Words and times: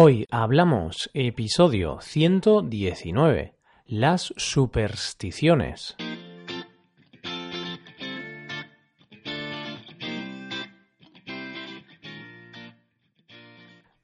Hoy 0.00 0.26
hablamos 0.30 1.10
episodio 1.12 1.98
119, 2.00 3.56
las 3.86 4.32
supersticiones. 4.36 5.96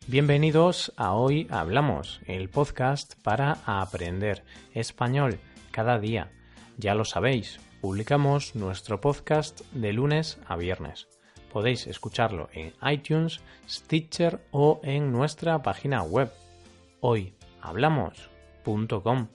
Bienvenidos 0.08 0.92
a 0.96 1.12
Hoy 1.12 1.46
Hablamos, 1.48 2.20
el 2.26 2.48
podcast 2.48 3.14
para 3.22 3.58
aprender 3.64 4.42
español 4.72 5.38
cada 5.70 6.00
día. 6.00 6.32
Ya 6.76 6.96
lo 6.96 7.04
sabéis, 7.04 7.60
publicamos 7.80 8.56
nuestro 8.56 9.00
podcast 9.00 9.60
de 9.70 9.92
lunes 9.92 10.40
a 10.48 10.56
viernes 10.56 11.06
podéis 11.54 11.86
escucharlo 11.86 12.50
en 12.52 12.74
iTunes, 12.90 13.40
Stitcher 13.70 14.40
o 14.50 14.80
en 14.82 15.12
nuestra 15.12 15.62
página 15.62 16.02
web 16.02 16.32
hoyhablamos.com. 16.98 19.28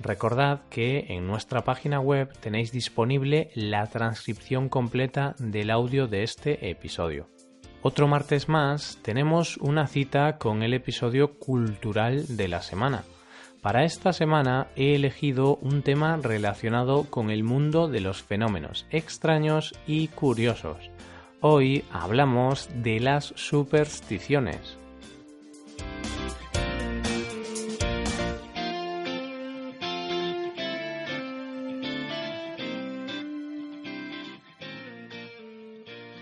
Recordad 0.00 0.62
que 0.70 1.04
en 1.10 1.26
nuestra 1.26 1.64
página 1.64 2.00
web 2.00 2.32
tenéis 2.40 2.72
disponible 2.72 3.50
la 3.54 3.86
transcripción 3.86 4.70
completa 4.70 5.34
del 5.38 5.70
audio 5.70 6.08
de 6.08 6.22
este 6.22 6.70
episodio. 6.70 7.28
Otro 7.82 8.08
martes 8.08 8.48
más 8.48 8.98
tenemos 9.02 9.58
una 9.58 9.88
cita 9.88 10.38
con 10.38 10.62
el 10.62 10.72
episodio 10.72 11.38
cultural 11.38 12.34
de 12.34 12.48
la 12.48 12.62
semana. 12.62 13.04
Para 13.60 13.84
esta 13.84 14.14
semana 14.14 14.68
he 14.74 14.94
elegido 14.94 15.56
un 15.56 15.82
tema 15.82 16.16
relacionado 16.16 17.04
con 17.10 17.28
el 17.28 17.44
mundo 17.44 17.88
de 17.88 18.00
los 18.00 18.22
fenómenos 18.22 18.86
extraños 18.90 19.74
y 19.86 20.08
curiosos. 20.08 20.90
Hoy 21.40 21.84
hablamos 21.92 22.68
de 22.82 22.98
las 22.98 23.26
supersticiones. 23.36 24.76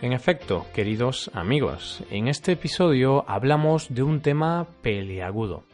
En 0.02 0.12
efecto, 0.12 0.66
queridos 0.74 1.30
amigos, 1.32 2.04
en 2.10 2.28
este 2.28 2.52
episodio 2.52 3.24
hablamos 3.26 3.94
de 3.94 4.02
un 4.02 4.20
tema 4.20 4.66
peliagudo, 4.82 5.64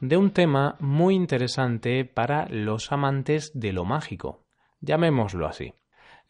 de 0.00 0.16
un 0.16 0.30
tema 0.30 0.76
muy 0.80 1.14
interesante 1.14 2.06
para 2.06 2.48
los 2.48 2.90
amantes 2.92 3.52
de 3.52 3.74
lo 3.74 3.84
mágico, 3.84 4.46
llamémoslo 4.80 5.46
así. 5.46 5.74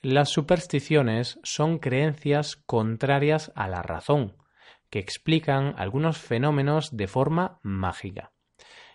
Las 0.09 0.29
supersticiones 0.29 1.41
son 1.43 1.81
creencias 1.81 2.55
contrarias 2.55 3.51
a 3.57 3.67
la 3.67 3.83
razón, 3.83 4.37
que 4.89 5.01
explican 5.01 5.75
algunos 5.77 6.19
fenómenos 6.19 6.97
de 6.97 7.09
forma 7.09 7.59
mágica. 7.65 8.31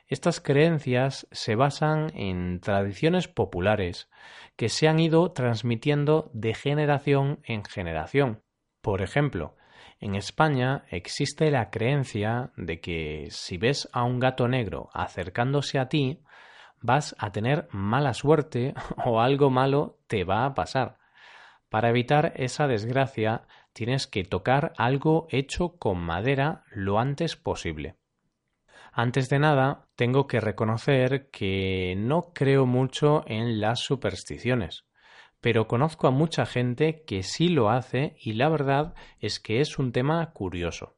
Estas 0.07 0.39
creencias 0.39 1.27
se 1.33 1.55
basan 1.55 2.13
en 2.15 2.61
tradiciones 2.61 3.27
populares 3.27 4.09
que 4.55 4.69
se 4.69 4.87
han 4.87 5.01
ido 5.01 5.33
transmitiendo 5.33 6.31
de 6.33 6.53
generación 6.53 7.41
en 7.43 7.65
generación. 7.65 8.41
Por 8.79 9.01
ejemplo, 9.01 9.57
en 9.99 10.15
España 10.15 10.85
existe 10.91 11.51
la 11.51 11.71
creencia 11.71 12.53
de 12.55 12.79
que 12.79 13.27
si 13.31 13.57
ves 13.57 13.89
a 13.91 14.05
un 14.05 14.21
gato 14.21 14.47
negro 14.47 14.89
acercándose 14.93 15.77
a 15.77 15.89
ti, 15.89 16.23
vas 16.79 17.17
a 17.19 17.33
tener 17.33 17.67
mala 17.71 18.13
suerte 18.13 18.73
o 19.05 19.19
algo 19.19 19.49
malo 19.49 19.97
te 20.07 20.23
va 20.23 20.45
a 20.45 20.53
pasar. 20.53 21.00
Para 21.71 21.87
evitar 21.87 22.33
esa 22.35 22.67
desgracia 22.67 23.43
tienes 23.71 24.05
que 24.05 24.25
tocar 24.25 24.73
algo 24.75 25.27
hecho 25.29 25.77
con 25.77 25.99
madera 25.99 26.65
lo 26.69 26.99
antes 26.99 27.37
posible. 27.37 27.95
Antes 28.91 29.29
de 29.29 29.39
nada, 29.39 29.87
tengo 29.95 30.27
que 30.27 30.41
reconocer 30.41 31.29
que 31.31 31.95
no 31.97 32.33
creo 32.33 32.65
mucho 32.65 33.23
en 33.25 33.61
las 33.61 33.79
supersticiones, 33.79 34.83
pero 35.39 35.69
conozco 35.69 36.07
a 36.07 36.11
mucha 36.11 36.45
gente 36.45 37.05
que 37.07 37.23
sí 37.23 37.47
lo 37.47 37.69
hace 37.69 38.17
y 38.19 38.33
la 38.33 38.49
verdad 38.49 38.93
es 39.21 39.39
que 39.39 39.61
es 39.61 39.79
un 39.79 39.93
tema 39.93 40.33
curioso. 40.33 40.97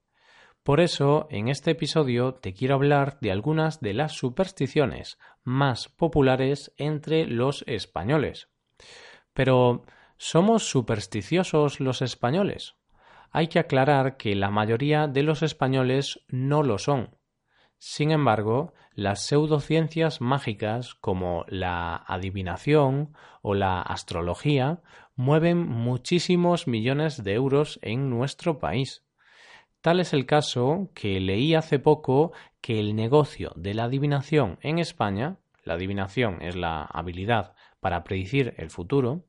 Por 0.63 0.79
eso, 0.79 1.27
en 1.29 1.49
este 1.49 1.69
episodio 1.69 2.33
te 2.33 2.55
quiero 2.55 2.73
hablar 2.73 3.19
de 3.19 3.31
algunas 3.31 3.79
de 3.79 3.93
las 3.93 4.13
supersticiones 4.13 5.19
más 5.43 5.87
populares 5.87 6.73
entre 6.77 7.27
los 7.27 7.63
españoles. 7.67 8.49
Pero, 9.35 9.83
¿Somos 10.17 10.69
supersticiosos 10.69 11.79
los 11.79 12.01
españoles? 12.01 12.75
Hay 13.31 13.47
que 13.47 13.59
aclarar 13.59 14.17
que 14.17 14.35
la 14.35 14.51
mayoría 14.51 15.07
de 15.07 15.23
los 15.23 15.41
españoles 15.41 16.19
no 16.27 16.63
lo 16.63 16.77
son. 16.77 17.17
Sin 17.79 18.11
embargo, 18.11 18.73
las 18.93 19.25
pseudociencias 19.25 20.21
mágicas 20.21 20.95
como 20.95 21.43
la 21.49 21.95
adivinación 21.95 23.13
o 23.41 23.55
la 23.55 23.81
astrología 23.81 24.81
mueven 25.15 25.67
muchísimos 25.67 26.67
millones 26.67 27.23
de 27.23 27.33
euros 27.33 27.79
en 27.81 28.09
nuestro 28.09 28.59
país. 28.59 29.03
Tal 29.81 29.99
es 29.99 30.13
el 30.13 30.25
caso 30.25 30.91
que 30.93 31.19
leí 31.19 31.55
hace 31.55 31.77
poco 31.77 32.31
que 32.61 32.79
el 32.79 32.95
negocio 32.95 33.51
de 33.57 33.73
la 33.73 33.83
adivinación 33.83 34.57
en 34.61 34.79
España, 34.79 35.35
la 35.65 35.73
adivinación 35.73 36.41
es 36.41 36.55
la 36.55 36.83
habilidad 36.83 37.53
para 37.81 38.05
predecir 38.05 38.53
el 38.57 38.69
futuro, 38.69 39.25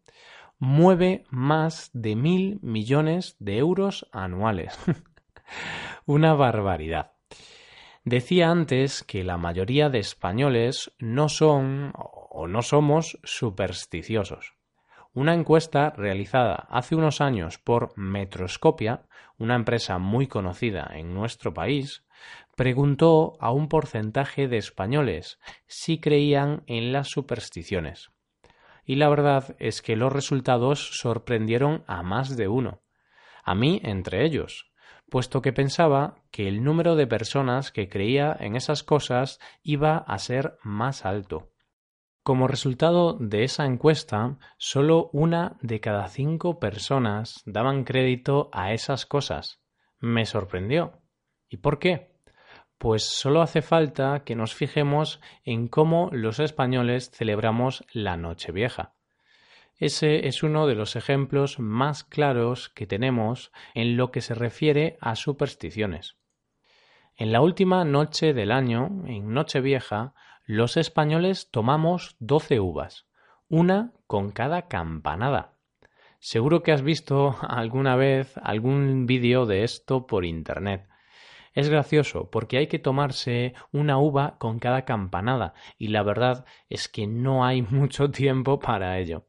mueve 0.58 1.24
más 1.30 1.90
de 1.92 2.16
mil 2.16 2.58
millones 2.62 3.36
de 3.38 3.58
euros 3.58 4.06
anuales. 4.12 4.78
Una 6.06 6.34
barbaridad. 6.34 7.12
Decía 8.04 8.50
antes 8.50 9.02
que 9.02 9.24
la 9.24 9.38
mayoría 9.38 9.88
de 9.88 9.98
españoles 9.98 10.92
no 10.98 11.28
son 11.28 11.92
o 11.94 12.46
no 12.46 12.62
somos 12.62 13.18
supersticiosos. 13.24 14.54
Una 15.14 15.32
encuesta 15.32 15.90
realizada 15.90 16.66
hace 16.70 16.96
unos 16.96 17.20
años 17.20 17.58
por 17.58 17.96
Metroscopia, 17.96 19.06
una 19.38 19.54
empresa 19.54 19.98
muy 19.98 20.26
conocida 20.26 20.90
en 20.94 21.14
nuestro 21.14 21.54
país, 21.54 22.04
preguntó 22.56 23.36
a 23.40 23.52
un 23.52 23.68
porcentaje 23.68 24.48
de 24.48 24.58
españoles 24.58 25.38
si 25.66 26.00
creían 26.00 26.62
en 26.66 26.92
las 26.92 27.08
supersticiones 27.08 28.13
y 28.84 28.96
la 28.96 29.08
verdad 29.08 29.56
es 29.58 29.82
que 29.82 29.96
los 29.96 30.12
resultados 30.12 30.98
sorprendieron 30.98 31.84
a 31.86 32.02
más 32.02 32.36
de 32.36 32.48
uno, 32.48 32.82
a 33.44 33.54
mí 33.54 33.80
entre 33.84 34.24
ellos, 34.24 34.70
puesto 35.10 35.42
que 35.42 35.52
pensaba 35.52 36.22
que 36.30 36.48
el 36.48 36.64
número 36.64 36.96
de 36.96 37.06
personas 37.06 37.70
que 37.70 37.88
creía 37.88 38.36
en 38.38 38.56
esas 38.56 38.82
cosas 38.82 39.38
iba 39.62 39.98
a 39.98 40.18
ser 40.18 40.58
más 40.62 41.04
alto. 41.04 41.50
Como 42.22 42.48
resultado 42.48 43.18
de 43.18 43.44
esa 43.44 43.66
encuesta, 43.66 44.38
solo 44.56 45.10
una 45.12 45.58
de 45.60 45.80
cada 45.80 46.08
cinco 46.08 46.58
personas 46.58 47.42
daban 47.44 47.84
crédito 47.84 48.48
a 48.52 48.72
esas 48.72 49.04
cosas. 49.04 49.60
Me 49.98 50.24
sorprendió. 50.24 51.02
¿Y 51.50 51.58
por 51.58 51.78
qué? 51.78 52.13
Pues 52.78 53.04
solo 53.04 53.40
hace 53.40 53.62
falta 53.62 54.24
que 54.24 54.36
nos 54.36 54.54
fijemos 54.54 55.20
en 55.44 55.68
cómo 55.68 56.10
los 56.12 56.38
españoles 56.38 57.10
celebramos 57.10 57.84
la 57.92 58.16
Nochevieja. 58.16 58.94
Ese 59.76 60.28
es 60.28 60.42
uno 60.42 60.66
de 60.66 60.74
los 60.74 60.94
ejemplos 60.94 61.58
más 61.58 62.04
claros 62.04 62.68
que 62.68 62.86
tenemos 62.86 63.52
en 63.74 63.96
lo 63.96 64.12
que 64.12 64.20
se 64.20 64.34
refiere 64.34 64.96
a 65.00 65.16
supersticiones. 65.16 66.16
En 67.16 67.32
la 67.32 67.40
última 67.40 67.84
noche 67.84 68.34
del 68.34 68.50
año, 68.52 69.04
en 69.06 69.32
Nochevieja, 69.32 70.14
los 70.44 70.76
españoles 70.76 71.50
tomamos 71.50 72.16
doce 72.18 72.60
uvas, 72.60 73.06
una 73.48 73.92
con 74.06 74.30
cada 74.30 74.68
campanada. 74.68 75.54
Seguro 76.18 76.62
que 76.62 76.72
has 76.72 76.82
visto 76.82 77.36
alguna 77.48 77.96
vez 77.96 78.36
algún 78.42 79.06
vídeo 79.06 79.46
de 79.46 79.64
esto 79.64 80.06
por 80.06 80.24
Internet. 80.24 80.88
Es 81.54 81.68
gracioso 81.68 82.30
porque 82.30 82.58
hay 82.58 82.66
que 82.66 82.80
tomarse 82.80 83.54
una 83.72 83.98
uva 83.98 84.36
con 84.38 84.58
cada 84.58 84.84
campanada 84.84 85.54
y 85.78 85.88
la 85.88 86.02
verdad 86.02 86.44
es 86.68 86.88
que 86.88 87.06
no 87.06 87.44
hay 87.44 87.62
mucho 87.70 88.10
tiempo 88.10 88.58
para 88.58 88.98
ello. 88.98 89.28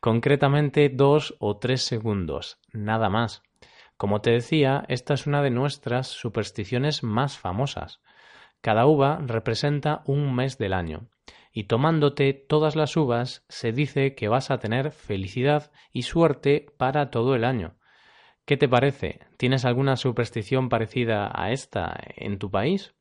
Concretamente 0.00 0.88
dos 0.88 1.36
o 1.38 1.58
tres 1.58 1.82
segundos, 1.82 2.58
nada 2.72 3.10
más. 3.10 3.42
Como 3.96 4.20
te 4.20 4.30
decía, 4.30 4.84
esta 4.88 5.14
es 5.14 5.26
una 5.26 5.42
de 5.42 5.50
nuestras 5.50 6.06
supersticiones 6.06 7.02
más 7.02 7.36
famosas. 7.36 8.00
Cada 8.60 8.86
uva 8.86 9.20
representa 9.24 10.02
un 10.06 10.34
mes 10.34 10.56
del 10.56 10.72
año, 10.72 11.08
y 11.52 11.64
tomándote 11.64 12.32
todas 12.32 12.76
las 12.76 12.96
uvas 12.96 13.44
se 13.48 13.72
dice 13.72 14.14
que 14.14 14.28
vas 14.28 14.50
a 14.50 14.58
tener 14.58 14.92
felicidad 14.92 15.72
y 15.92 16.02
suerte 16.02 16.66
para 16.76 17.10
todo 17.10 17.34
el 17.34 17.44
año. 17.44 17.77
¿Qué 18.48 18.56
te 18.56 18.66
parece? 18.66 19.20
¿Tienes 19.36 19.66
alguna 19.66 19.96
superstición 19.96 20.70
parecida 20.70 21.30
a 21.34 21.52
esta 21.52 22.00
en 22.16 22.38
tu 22.38 22.50
país? 22.50 22.94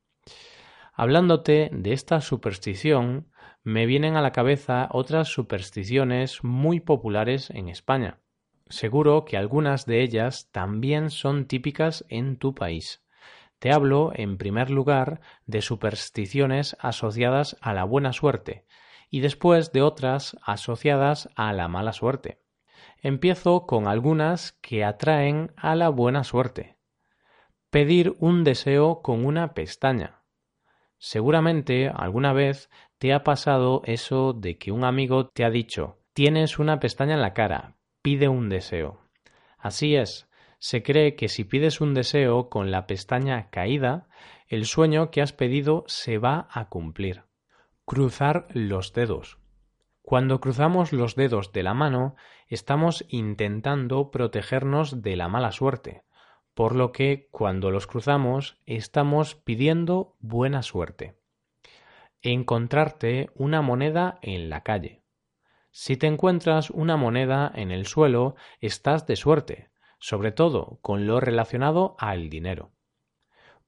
Hablándote 0.93 1.69
de 1.71 1.93
esta 1.93 2.19
superstición, 2.19 3.31
me 3.63 3.85
vienen 3.85 4.17
a 4.17 4.21
la 4.21 4.33
cabeza 4.33 4.89
otras 4.91 5.29
supersticiones 5.29 6.43
muy 6.43 6.81
populares 6.81 7.49
en 7.51 7.69
España. 7.69 8.19
Seguro 8.67 9.23
que 9.23 9.37
algunas 9.37 9.85
de 9.85 10.01
ellas 10.01 10.49
también 10.51 11.11
son 11.11 11.45
típicas 11.45 12.03
en 12.09 12.35
tu 12.35 12.53
país. 12.53 13.05
Te 13.59 13.71
hablo, 13.71 14.11
en 14.15 14.37
primer 14.37 14.69
lugar, 14.69 15.21
de 15.45 15.61
supersticiones 15.61 16.75
asociadas 16.81 17.55
a 17.61 17.73
la 17.73 17.85
buena 17.85 18.11
suerte 18.11 18.65
y 19.09 19.21
después 19.21 19.71
de 19.71 19.81
otras 19.81 20.35
asociadas 20.43 21.29
a 21.37 21.53
la 21.53 21.69
mala 21.69 21.93
suerte. 21.93 22.41
Empiezo 23.01 23.65
con 23.65 23.87
algunas 23.87 24.53
que 24.61 24.83
atraen 24.83 25.51
a 25.55 25.75
la 25.75 25.89
buena 25.89 26.23
suerte. 26.23 26.77
Pedir 27.69 28.15
un 28.19 28.43
deseo 28.43 29.01
con 29.01 29.25
una 29.25 29.53
pestaña. 29.53 30.23
Seguramente 30.97 31.91
alguna 31.93 32.33
vez 32.33 32.69
te 32.97 33.13
ha 33.13 33.23
pasado 33.23 33.81
eso 33.85 34.33
de 34.33 34.57
que 34.57 34.71
un 34.71 34.83
amigo 34.83 35.27
te 35.27 35.45
ha 35.45 35.49
dicho 35.49 35.97
tienes 36.17 36.57
una 36.57 36.79
pestaña 36.79 37.13
en 37.13 37.21
la 37.21 37.35
cara, 37.35 37.75
pide 38.01 38.27
un 38.27 38.49
deseo. 38.49 39.01
Así 39.59 39.95
es, 39.95 40.27
se 40.57 40.81
cree 40.81 41.15
que 41.15 41.29
si 41.29 41.43
pides 41.43 41.79
un 41.79 41.93
deseo 41.93 42.49
con 42.49 42.71
la 42.71 42.87
pestaña 42.87 43.51
caída, 43.51 44.07
el 44.47 44.65
sueño 44.65 45.11
que 45.11 45.21
has 45.21 45.31
pedido 45.31 45.83
se 45.85 46.17
va 46.17 46.47
a 46.49 46.69
cumplir. 46.69 47.25
Cruzar 47.85 48.47
los 48.49 48.93
dedos. 48.93 49.37
Cuando 50.07 50.39
cruzamos 50.39 50.93
los 50.93 51.15
dedos 51.15 51.51
de 51.51 51.63
la 51.63 51.73
mano, 51.73 52.15
estamos 52.47 53.03
intentando 53.09 54.09
protegernos 54.09 55.01
de 55.01 55.17
la 55.17 55.27
mala 55.27 55.51
suerte, 55.51 56.05
por 56.53 56.75
lo 56.75 56.93
que 56.93 57.27
cuando 57.29 57.71
los 57.71 57.87
cruzamos 57.87 58.57
estamos 58.65 59.35
pidiendo 59.35 60.15
buena 60.21 60.63
suerte. 60.63 61.19
Encontrarte 62.21 63.31
una 63.35 63.61
moneda 63.61 64.17
en 64.21 64.49
la 64.49 64.63
calle. 64.63 65.03
Si 65.71 65.97
te 65.97 66.07
encuentras 66.07 66.69
una 66.69 66.95
moneda 66.95 67.51
en 67.53 67.71
el 67.71 67.85
suelo, 67.85 68.37
estás 68.61 69.07
de 69.07 69.17
suerte, 69.17 69.71
sobre 69.99 70.31
todo 70.31 70.79
con 70.81 71.05
lo 71.05 71.19
relacionado 71.19 71.97
al 71.99 72.29
dinero. 72.29 72.71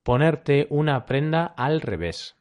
Ponerte 0.04 0.68
una 0.70 1.06
prenda 1.06 1.44
al 1.44 1.82
revés. 1.82 2.39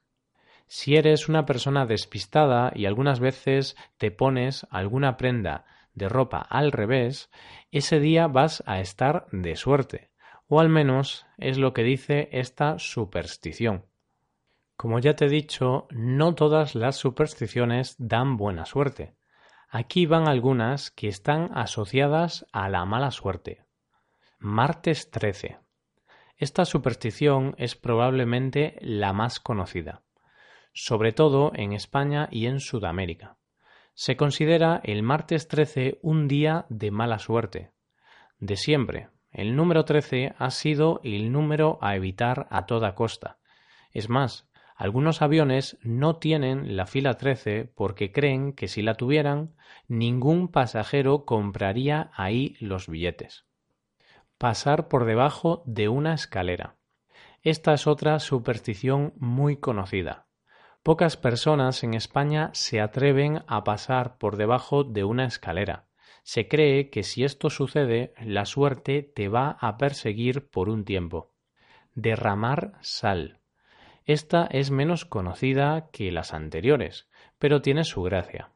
Si 0.68 0.96
eres 0.96 1.28
una 1.28 1.46
persona 1.46 1.86
despistada 1.86 2.72
y 2.74 2.84
algunas 2.84 3.20
veces 3.20 3.74
te 3.96 4.10
pones 4.10 4.66
alguna 4.70 5.16
prenda 5.16 5.64
de 5.94 6.10
ropa 6.10 6.38
al 6.38 6.72
revés, 6.72 7.30
ese 7.70 8.00
día 8.00 8.28
vas 8.28 8.62
a 8.66 8.80
estar 8.80 9.26
de 9.32 9.56
suerte, 9.56 10.10
o 10.46 10.60
al 10.60 10.68
menos 10.68 11.26
es 11.38 11.56
lo 11.56 11.72
que 11.72 11.82
dice 11.82 12.28
esta 12.32 12.78
superstición. 12.78 13.86
Como 14.76 14.98
ya 14.98 15.16
te 15.16 15.24
he 15.24 15.28
dicho, 15.28 15.88
no 15.90 16.34
todas 16.34 16.74
las 16.74 16.96
supersticiones 16.96 17.96
dan 17.98 18.36
buena 18.36 18.66
suerte. 18.66 19.16
Aquí 19.70 20.06
van 20.06 20.28
algunas 20.28 20.90
que 20.90 21.08
están 21.08 21.50
asociadas 21.54 22.46
a 22.52 22.68
la 22.68 22.84
mala 22.84 23.10
suerte. 23.10 23.64
Martes 24.38 25.10
13. 25.10 25.58
Esta 26.36 26.64
superstición 26.64 27.54
es 27.58 27.74
probablemente 27.74 28.76
la 28.80 29.12
más 29.12 29.40
conocida, 29.40 30.02
sobre 30.72 31.12
todo 31.12 31.52
en 31.54 31.72
España 31.72 32.28
y 32.30 32.46
en 32.46 32.60
Sudamérica. 32.60 33.36
Se 33.94 34.16
considera 34.16 34.80
el 34.84 35.02
martes 35.02 35.48
13 35.48 35.98
un 36.02 36.28
día 36.28 36.66
de 36.68 36.90
mala 36.90 37.18
suerte. 37.18 37.72
De 38.38 38.56
siempre, 38.56 39.08
el 39.32 39.56
número 39.56 39.84
13 39.84 40.34
ha 40.38 40.50
sido 40.50 41.00
el 41.02 41.32
número 41.32 41.78
a 41.80 41.96
evitar 41.96 42.46
a 42.50 42.66
toda 42.66 42.94
costa. 42.94 43.38
Es 43.92 44.08
más, 44.08 44.48
algunos 44.76 45.22
aviones 45.22 45.76
no 45.82 46.16
tienen 46.16 46.76
la 46.76 46.86
fila 46.86 47.14
13 47.14 47.72
porque 47.74 48.12
creen 48.12 48.52
que 48.52 48.68
si 48.68 48.82
la 48.82 48.94
tuvieran, 48.94 49.54
ningún 49.88 50.48
pasajero 50.48 51.24
compraría 51.24 52.10
ahí 52.14 52.56
los 52.60 52.88
billetes 52.88 53.48
pasar 54.38 54.86
por 54.86 55.04
debajo 55.04 55.62
de 55.66 55.88
una 55.88 56.14
escalera. 56.14 56.76
Esta 57.42 57.74
es 57.74 57.86
otra 57.86 58.20
superstición 58.20 59.12
muy 59.16 59.56
conocida. 59.56 60.27
Pocas 60.88 61.18
personas 61.18 61.84
en 61.84 61.92
España 61.92 62.48
se 62.54 62.80
atreven 62.80 63.42
a 63.46 63.62
pasar 63.62 64.16
por 64.16 64.38
debajo 64.38 64.84
de 64.84 65.04
una 65.04 65.26
escalera. 65.26 65.84
Se 66.22 66.48
cree 66.48 66.88
que 66.88 67.02
si 67.02 67.24
esto 67.24 67.50
sucede, 67.50 68.14
la 68.22 68.46
suerte 68.46 69.02
te 69.02 69.28
va 69.28 69.58
a 69.60 69.76
perseguir 69.76 70.48
por 70.48 70.70
un 70.70 70.86
tiempo. 70.86 71.34
Derramar 71.94 72.78
sal. 72.80 73.40
Esta 74.06 74.46
es 74.50 74.70
menos 74.70 75.04
conocida 75.04 75.90
que 75.92 76.10
las 76.10 76.32
anteriores, 76.32 77.10
pero 77.38 77.60
tiene 77.60 77.84
su 77.84 78.02
gracia. 78.02 78.52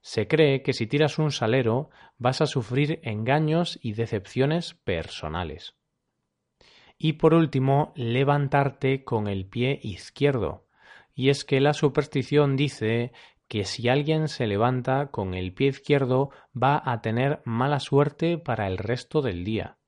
Se 0.00 0.26
cree 0.26 0.62
que 0.62 0.72
si 0.72 0.86
tiras 0.86 1.18
un 1.18 1.32
salero 1.32 1.90
vas 2.16 2.40
a 2.40 2.46
sufrir 2.46 3.00
engaños 3.02 3.78
y 3.82 3.92
decepciones 3.92 4.72
personales. 4.72 5.76
Y 6.96 7.12
por 7.14 7.34
último, 7.34 7.92
levantarte 7.94 9.04
con 9.04 9.28
el 9.28 9.44
pie 9.44 9.80
izquierdo. 9.82 10.64
Y 11.14 11.30
es 11.30 11.44
que 11.44 11.60
la 11.60 11.72
superstición 11.72 12.56
dice 12.56 13.12
que 13.48 13.64
si 13.64 13.88
alguien 13.88 14.28
se 14.28 14.46
levanta 14.46 15.08
con 15.08 15.34
el 15.34 15.52
pie 15.52 15.68
izquierdo 15.68 16.30
va 16.60 16.82
a 16.84 17.00
tener 17.00 17.40
mala 17.44 17.78
suerte 17.78 18.38
para 18.38 18.66
el 18.66 18.78
resto 18.78 19.22
del 19.22 19.44
día. 19.44 19.78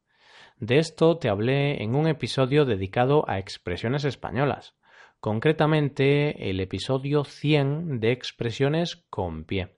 De 0.59 0.79
esto 0.79 1.19
te 1.19 1.29
hablé 1.29 1.83
en 1.83 1.95
un 1.95 2.07
episodio 2.07 2.65
dedicado 2.65 3.29
a 3.29 3.39
expresiones 3.39 4.05
españolas, 4.05 4.75
concretamente 5.21 6.51
el 6.51 6.61
episodio 6.61 7.25
100 7.25 8.01
de 8.01 8.13
expresiones 8.13 9.05
con 9.11 9.45
pie 9.45 9.77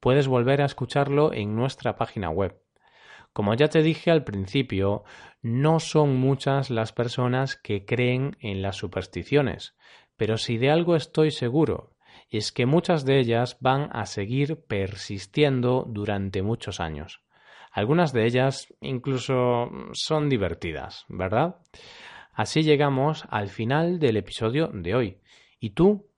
puedes 0.00 0.28
volver 0.28 0.62
a 0.62 0.66
escucharlo 0.66 1.32
en 1.32 1.54
nuestra 1.54 1.96
página 1.96 2.30
web. 2.30 2.60
Como 3.32 3.54
ya 3.54 3.68
te 3.68 3.82
dije 3.82 4.10
al 4.10 4.24
principio, 4.24 5.04
no 5.42 5.80
son 5.80 6.16
muchas 6.16 6.70
las 6.70 6.92
personas 6.92 7.56
que 7.56 7.84
creen 7.84 8.36
en 8.40 8.62
las 8.62 8.76
supersticiones, 8.76 9.76
pero 10.18 10.36
si 10.36 10.58
de 10.58 10.70
algo 10.70 10.94
estoy 10.96 11.30
seguro, 11.30 11.94
es 12.28 12.52
que 12.52 12.66
muchas 12.66 13.06
de 13.06 13.18
ellas 13.18 13.56
van 13.60 13.88
a 13.92 14.04
seguir 14.04 14.66
persistiendo 14.66 15.86
durante 15.88 16.42
muchos 16.42 16.80
años. 16.80 17.22
Algunas 17.72 18.12
de 18.12 18.26
ellas 18.26 18.74
incluso 18.82 19.70
son 19.92 20.28
divertidas, 20.28 21.06
¿verdad? 21.08 21.56
Así 22.34 22.62
llegamos 22.62 23.24
al 23.30 23.48
final 23.48 23.98
del 23.98 24.18
episodio 24.18 24.68
de 24.74 24.94
hoy. 24.94 25.20
¿Y 25.58 25.70
tú 25.70 26.08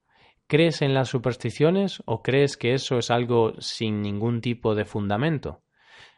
¿Crees 0.51 0.83
en 0.83 0.95
las 0.95 1.09
supersticiones 1.09 2.03
o 2.07 2.25
crees 2.25 2.57
que 2.57 2.75
eso 2.75 2.99
es 2.99 3.13
algo 3.13 3.53
sin 3.61 4.03
ningún 4.03 4.41
tipo 4.41 4.75
de 4.75 4.85
fundamento? 4.85 5.63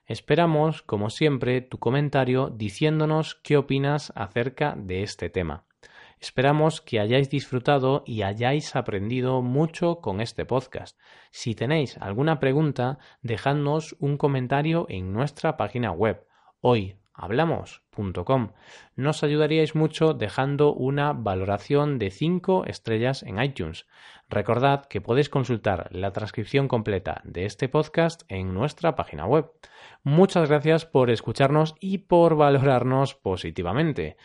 Esperamos, 0.07 0.81
como 0.81 1.11
siempre, 1.11 1.61
tu 1.61 1.79
comentario 1.79 2.49
diciéndonos 2.49 3.35
qué 3.35 3.59
opinas 3.59 4.11
acerca 4.17 4.75
de 4.75 5.03
este 5.03 5.29
tema. 5.29 5.67
Esperamos 6.23 6.81
que 6.81 7.01
hayáis 7.01 7.31
disfrutado 7.31 8.05
y 8.07 8.23
hayáis 8.23 8.77
aprendido 8.77 9.43
mucho 9.43 9.97
con 9.97 10.21
este 10.21 10.45
podcast. 10.47 10.97
Si 11.33 11.57
tenéis 11.57 11.99
alguna 11.99 12.39
pregunta, 12.39 12.99
dejadnos 13.23 13.97
un 13.99 14.17
comentario 14.19 14.87
en 14.89 15.13
nuestra 15.13 15.57
página 15.57 15.91
web 15.91 16.25
hoy 16.61 16.97
hablamos.com. 17.13 18.53
Nos 18.97 19.23
ayudaríais 19.23 19.75
mucho 19.75 20.15
dejando 20.15 20.73
una 20.73 21.13
valoración 21.13 21.99
de 21.99 22.11
5 22.11 22.67
estrellas 22.67 23.23
en 23.23 23.43
iTunes. 23.43 23.87
Recordad 24.29 24.87
que 24.87 25.01
podéis 25.01 25.29
consultar 25.29 25.89
la 25.91 26.13
transcripción 26.13 26.69
completa 26.69 27.21
de 27.25 27.45
este 27.45 27.69
podcast 27.69 28.23
en 28.29 28.55
nuestra 28.55 28.95
página 28.95 29.27
web. 29.27 29.51
Muchas 30.05 30.49
gracias 30.49 30.87
por 30.87 31.11
escucharnos 31.11 31.75
y 31.81 31.99
por 31.99 32.37
valorarnos 32.37 33.15
positivamente. 33.15 34.17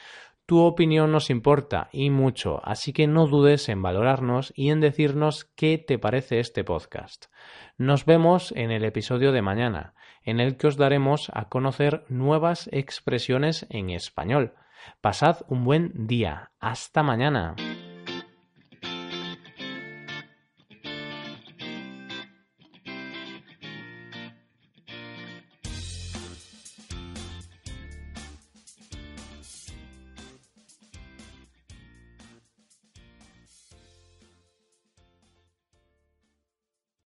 Tu 0.48 0.62
opinión 0.62 1.12
nos 1.12 1.30
importa 1.30 1.89
y 1.92 2.10
mucho, 2.10 2.62
así 2.63 2.94
que 2.94 3.06
no 3.06 3.27
dudes 3.27 3.68
en 3.68 3.82
valorarnos 3.82 4.54
y 4.56 4.70
en 4.70 4.80
decirnos 4.80 5.44
qué 5.58 5.77
te 5.77 6.00
parece 6.00 6.39
este 6.39 6.63
podcast. 6.63 7.25
Nos 7.77 8.06
vemos 8.06 8.54
en 8.54 8.72
el 8.72 8.86
episodio 8.86 9.34
de 9.34 9.42
mañana, 9.42 9.94
en 10.24 10.39
el 10.39 10.56
que 10.56 10.68
os 10.68 10.77
daremos 10.77 11.30
a 11.34 11.50
conocer 11.50 12.06
nuevas 12.08 12.70
expresiones 12.72 13.68
en 13.70 13.89
español. 13.89 14.54
Pasad 15.01 15.39
un 15.50 15.66
buen 15.66 16.08
día. 16.08 16.51
Hasta 16.62 17.04
mañana. 17.04 17.58